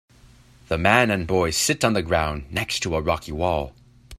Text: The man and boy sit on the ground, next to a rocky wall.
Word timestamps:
The 0.67 0.79
man 0.79 1.11
and 1.11 1.27
boy 1.27 1.51
sit 1.51 1.85
on 1.85 1.93
the 1.93 2.01
ground, 2.01 2.51
next 2.51 2.79
to 2.79 2.95
a 2.95 3.01
rocky 3.03 3.33
wall. 3.33 3.75